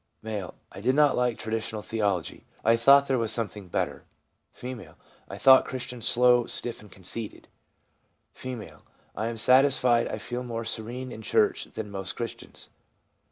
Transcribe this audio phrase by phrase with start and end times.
[0.25, 0.33] M.
[0.33, 4.03] 1 1 did not like traditional theology; I felt there was something better.'
[4.59, 4.87] F.
[5.03, 7.47] * I thought Christians slow, stiff and conceited.'
[8.35, 8.71] F.'
[9.15, 12.71] I am satisfied I feel more serene in church than most Christians.'